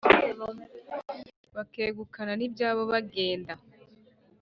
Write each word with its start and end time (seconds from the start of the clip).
bakegukana 1.55 2.33
n’ibyabo 2.37 2.81
bagenda 2.91 3.53